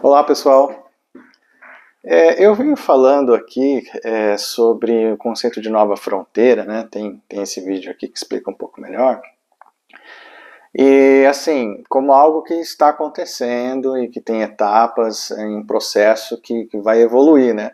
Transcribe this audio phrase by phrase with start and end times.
[0.00, 0.88] Olá pessoal,
[2.04, 6.86] é, eu venho falando aqui é, sobre o conceito de nova fronteira, né?
[6.88, 9.20] tem, tem esse vídeo aqui que explica um pouco melhor.
[10.72, 16.78] E assim, como algo que está acontecendo e que tem etapas em processo que, que
[16.78, 17.72] vai evoluir, né?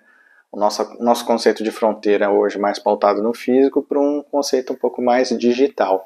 [0.51, 4.77] O nosso, nosso conceito de fronteira hoje mais pautado no físico para um conceito um
[4.77, 6.03] pouco mais digital.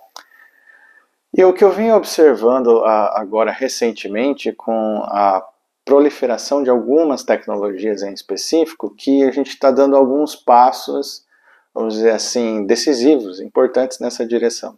[1.33, 5.47] E o que eu venho observando agora recentemente com a
[5.89, 11.25] proliferação de algumas tecnologias em específico, que a gente está dando alguns passos,
[11.75, 14.77] vamos dizer assim, decisivos, importantes nessa direção.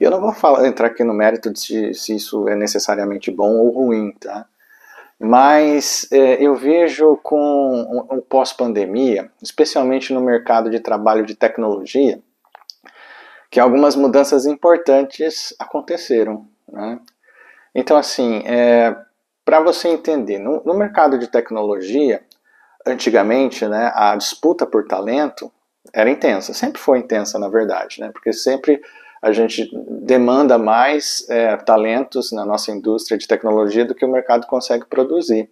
[0.00, 3.30] E eu não vou falar, entrar aqui no mérito de se, se, isso é necessariamente
[3.30, 4.46] bom ou ruim, tá?
[5.20, 12.18] Mas é, eu vejo com o pós-pandemia, especialmente no mercado de trabalho de tecnologia,
[13.50, 16.48] que algumas mudanças importantes aconteceram.
[16.66, 16.98] Né?
[17.74, 18.96] Então, assim, é,
[19.46, 22.20] para você entender, no, no, mercado de tecnologia,
[22.84, 25.52] antigamente, né, a disputa por talento
[25.92, 28.82] era intensa, sempre foi intensa, na verdade, né, porque sempre
[29.22, 29.70] a gente
[30.02, 35.48] demanda mais é, talentos na nossa indústria de tecnologia do que o mercado consegue produzir.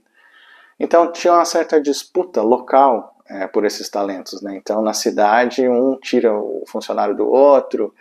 [0.79, 4.57] Então tinha uma certa disputa local é, por esses talentos, né?
[4.57, 7.95] Então na cidade um tira o funcionário do outro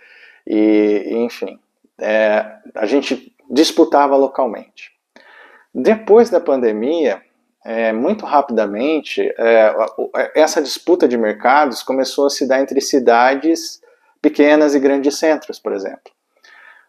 [0.46, 1.60] e, enfim,
[1.98, 4.93] é, a gente disputava localmente.
[5.74, 7.22] Depois da pandemia,
[7.66, 9.74] é, muito rapidamente, é,
[10.36, 13.82] essa disputa de mercados começou a se dar entre cidades
[14.22, 16.12] pequenas e grandes centros, por exemplo.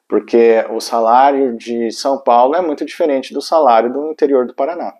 [0.07, 4.93] Porque o salário de São Paulo é muito diferente do salário do interior do Paraná.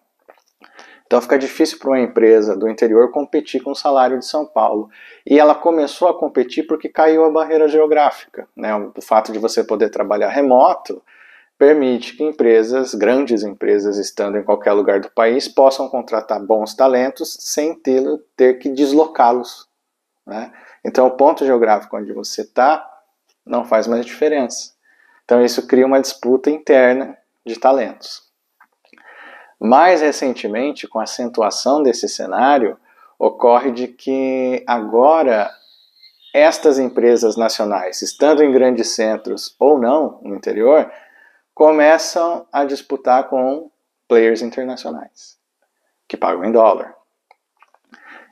[1.07, 4.89] Então fica difícil para uma empresa do interior competir com o salário de São Paulo.
[5.27, 8.49] E ela começou a competir porque caiu a barreira geográfica.
[8.57, 8.75] Né?
[8.75, 11.03] O fato de você poder trabalhar remoto
[11.59, 17.37] permite que empresas, grandes empresas, estando em qualquer lugar do país, possam contratar bons talentos
[17.41, 18.03] sem ter,
[18.37, 19.69] ter que deslocá-los.
[20.27, 20.53] Né?
[20.85, 22.85] Então, o ponto geográfico onde você está
[23.47, 24.73] não faz mais diferença.
[25.25, 28.23] Então, isso cria uma disputa interna de talentos.
[29.61, 32.77] Mais recentemente, com a acentuação desse cenário,
[33.19, 35.51] ocorre de que agora
[36.35, 40.91] estas empresas nacionais, estando em grandes centros ou não no interior,
[41.55, 43.71] começam a disputar com
[44.09, 45.39] players internacionais,
[46.09, 46.95] que pagam em dólar.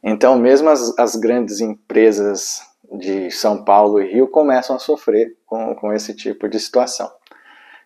[0.03, 2.61] Então, mesmo as, as grandes empresas
[2.99, 7.11] de São Paulo e Rio começam a sofrer com, com esse tipo de situação.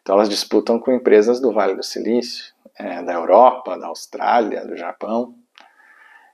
[0.01, 4.77] Então, elas disputam com empresas do Vale do Silício, é, da Europa, da Austrália, do
[4.77, 5.35] Japão.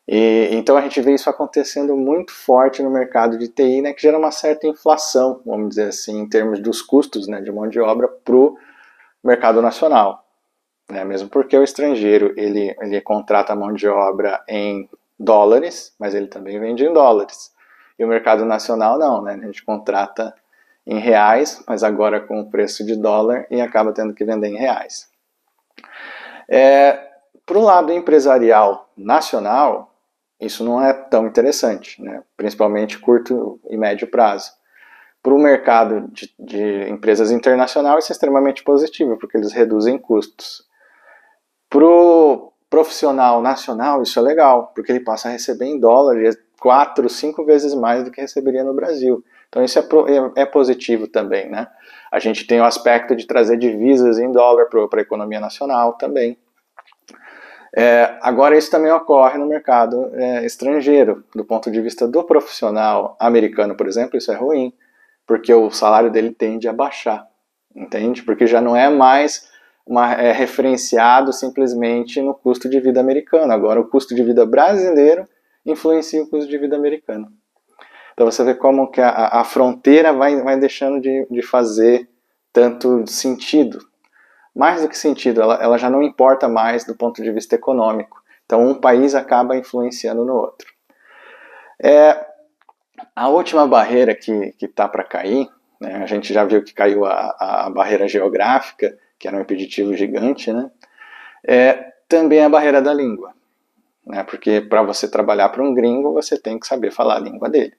[0.06, 4.02] E, então, a gente vê isso acontecendo muito forte no mercado de TI, né, que
[4.02, 7.80] gera uma certa inflação, vamos dizer assim, em termos dos custos né, de mão de
[7.80, 8.56] obra para o
[9.22, 10.24] mercado nacional.
[10.90, 11.04] Né?
[11.04, 14.88] Mesmo porque o estrangeiro ele, ele contrata mão de obra em
[15.18, 17.52] dólares, mas ele também vende em dólares.
[17.98, 19.38] E o mercado nacional não, né?
[19.40, 20.34] a gente contrata
[20.86, 24.56] em reais, mas agora com o preço de dólar e acaba tendo que vender em
[24.56, 25.08] reais.
[26.48, 27.10] É,
[27.46, 29.94] Para o lado empresarial nacional,
[30.40, 32.22] isso não é tão interessante, né?
[32.36, 34.52] principalmente curto e médio prazo
[35.22, 40.64] para o mercado de, de, empresas internacionais isso é extremamente positivo, porque eles reduzem custos.
[41.70, 46.30] Para o profissional nacional isso é legal, porque ele passa a receber em dólar é
[46.60, 49.24] quatro, cinco vezes mais do que receberia no Brasil.
[49.48, 51.68] Então isso é, é, é positivo também, né?
[52.10, 56.36] A gente tem o aspecto de trazer divisas em dólar para a economia nacional também.
[57.74, 63.16] É, agora, isso também ocorre no mercado é, estrangeiro, do ponto de vista do profissional
[63.18, 64.74] americano, por exemplo, isso é ruim,
[65.32, 67.26] porque o salário dele tende a baixar,
[67.74, 68.22] entende?
[68.22, 69.48] Porque já não é mais
[69.86, 73.50] uma, é, referenciado simplesmente no custo de vida americano.
[73.50, 75.24] Agora, o custo de vida brasileiro
[75.64, 77.32] influencia o custo de vida americano.
[78.12, 82.06] Então você vê como que a, a fronteira vai, vai deixando de, de fazer
[82.52, 83.78] tanto sentido.
[84.54, 88.22] Mais do que sentido, ela, ela já não importa mais do ponto de vista econômico.
[88.44, 90.70] Então um país acaba influenciando no outro.
[91.82, 92.31] É,
[93.14, 95.48] a última barreira que está para cair,
[95.80, 99.94] né, a gente já viu que caiu a, a, barreira geográfica, que era um impeditivo
[99.96, 100.70] gigante, né,
[101.46, 103.32] é também a barreira da língua.
[104.06, 107.48] Né, porque para você trabalhar para um gringo, você tem que saber falar a língua
[107.48, 107.74] dele.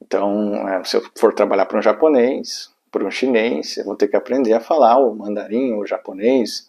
[0.00, 4.08] Então, é, se eu for trabalhar para um japonês, para um chinês, eu vou ter
[4.08, 6.68] que aprender a falar o mandarim, o japonês.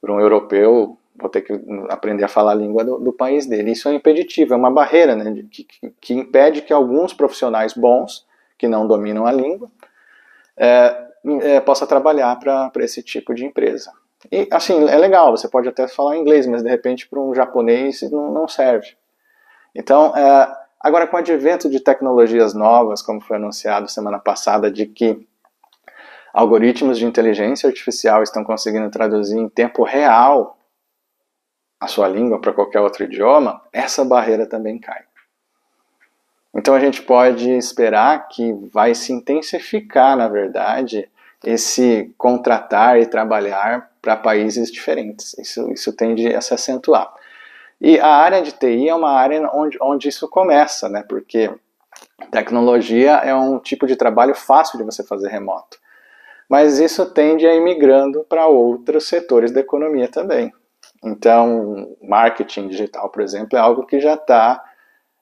[0.00, 1.52] Para um europeu, vou ter que
[1.88, 3.72] aprender a falar a língua do, do país dele.
[3.72, 5.66] Isso é impeditivo, é uma barreira né, que,
[6.00, 8.26] que, impede que alguns profissionais bons,
[8.58, 9.70] que não dominam a língua,
[10.56, 11.06] é,
[11.42, 13.92] é, possa trabalhar para esse tipo de empresa.
[14.30, 18.02] E assim, é legal, você pode até falar inglês, mas de repente para um japonês
[18.10, 18.88] não, não serve.
[19.74, 24.86] Então, é, agora com o advento de tecnologias novas, como foi anunciado semana passada, de
[24.86, 25.26] que
[26.32, 30.58] algoritmos de inteligência artificial estão conseguindo traduzir em tempo real
[31.80, 35.02] a sua língua para qualquer outro idioma, essa barreira também cai.
[36.54, 41.08] Então a gente pode esperar que vai se intensificar, na verdade,
[41.44, 45.36] esse contratar e trabalhar para países diferentes.
[45.38, 47.12] Isso, isso tende a se acentuar.
[47.80, 51.02] E a área de TI é uma área onde, onde isso começa, né?
[51.08, 51.50] Porque
[52.30, 55.78] tecnologia é um tipo de trabalho fácil de você fazer remoto.
[56.48, 60.52] Mas isso tende a ir migrando para outros setores da economia também.
[61.02, 64.62] Então, marketing digital, por exemplo, é algo que já está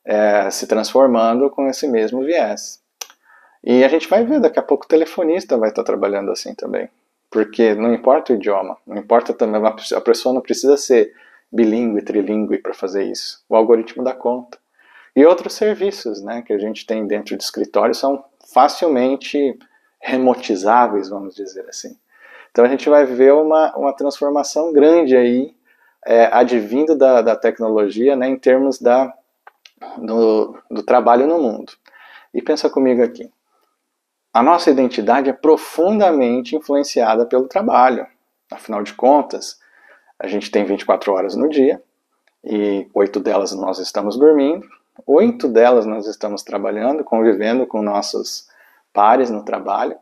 [0.05, 2.81] é, se transformando com esse mesmo viés.
[3.63, 6.89] E a gente vai ver, daqui a pouco o telefonista vai estar trabalhando assim também.
[7.31, 11.15] Porque não importa o idioma, não importa também, a pessoa não precisa ser
[11.53, 13.45] bilíngue, trilingue para fazer isso.
[13.49, 14.59] O algoritmo dá conta.
[15.15, 19.59] E outros serviços né, que a gente tem dentro de escritório são facilmente
[20.01, 21.97] remotizáveis, vamos dizer assim.
[22.51, 25.55] Então a gente vai ver uma, uma transformação grande aí,
[26.09, 29.13] é, advindo da, da tecnologia, né, em termos da,
[29.99, 31.75] do, do trabalho no mundo.
[32.33, 33.31] E pensa comigo aqui.
[34.33, 38.07] A nossa identidade é profundamente influenciada pelo trabalho.
[38.51, 39.61] Afinal de contas,
[40.19, 41.83] a gente tem 24 horas no dia
[42.43, 44.67] e oito delas nós estamos dormindo,
[45.07, 48.49] oito delas nós estamos trabalhando, convivendo com nossos
[48.95, 49.95] pares no trabalho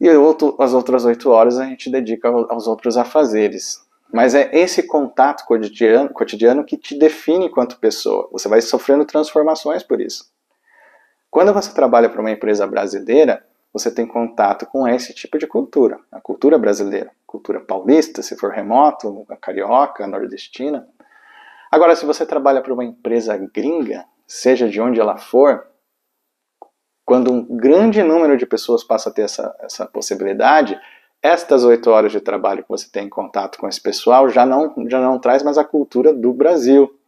[0.00, 3.88] e outro, as outras oito horas a gente dedica aos outros afazeres.
[4.12, 8.28] Mas é esse contato cotidiano, cotidiano que te define enquanto pessoa.
[8.32, 10.30] Você vai sofrendo transformações por isso.
[11.30, 16.00] Quando você trabalha para uma empresa brasileira, você tem contato com esse tipo de cultura,
[16.10, 20.88] a cultura brasileira, cultura paulista, se for remoto, carioca, nordestina.
[21.70, 25.68] Agora, se você trabalha para uma empresa gringa, seja de onde ela for,
[27.04, 30.80] quando um grande número de pessoas passa a ter essa, essa possibilidade,
[31.22, 34.74] estas oito horas de trabalho que você tem em contato com esse pessoal já não,
[34.88, 36.98] já não traz mais a cultura do Brasil.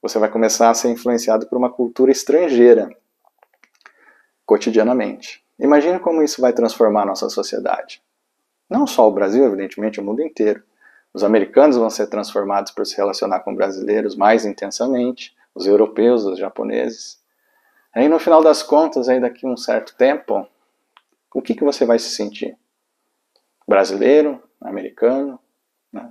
[0.00, 2.88] Você vai começar a ser influenciado por uma cultura estrangeira
[4.46, 5.44] cotidianamente.
[5.58, 8.02] Imagina como isso vai transformar a nossa sociedade.
[8.68, 10.62] Não só o Brasil, evidentemente, o mundo inteiro.
[11.12, 16.38] Os americanos vão ser transformados por se relacionar com brasileiros mais intensamente, os europeus, os
[16.38, 17.20] japoneses.
[17.92, 20.46] Aí no final das contas, aí daqui a um certo tempo,
[21.34, 22.56] o que, que você vai se sentir?
[23.70, 24.42] Brasileiro?
[24.60, 25.38] Americano?
[25.92, 26.10] Né?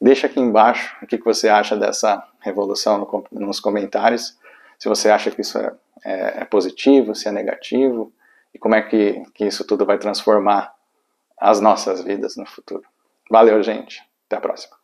[0.00, 4.36] Deixa aqui embaixo o que, você acha dessa revolução no, nos comentários.
[4.76, 5.72] Se você acha que isso é,
[6.04, 8.12] é, é positivo, se é negativo,
[8.52, 10.74] e como é que, que isso tudo vai transformar
[11.38, 12.82] as nossas vidas no futuro.
[13.30, 14.02] Valeu, gente.
[14.26, 14.81] Até a próxima.